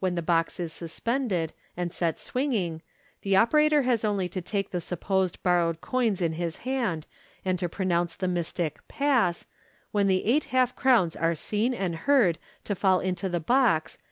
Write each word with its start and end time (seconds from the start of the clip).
the 0.03 0.19
box 0.23 0.59
is 0.59 0.73
suspended, 0.73 1.53
and 1.77 1.93
set 1.93 2.17
swinging, 2.17 2.81
the 3.21 3.35
operator 3.35 3.83
has 3.83 4.03
only 4.03 4.27
to 4.27 4.41
take 4.41 4.71
the 4.71 4.81
(supposed) 4.81 5.37
borrowed 5.43 5.79
coins 5.79 6.23
in 6.23 6.33
his 6.33 6.57
hand, 6.65 7.05
and 7.45 7.59
to 7.59 7.69
pronounce 7.69 8.15
the 8.15 8.27
mystic" 8.27 8.79
Pass," 8.99 9.45
when 9.91 10.07
the 10.07 10.25
eight 10.25 10.45
half 10.45 10.75
crowns 10.75 11.15
are 11.15 11.35
seen 11.35 11.71
and 11.71 11.95
heard 11.95 12.39
to 12.63 12.73
fall 12.73 12.99
into 12.99 13.29
the 13.29 13.39
box. 13.39 13.99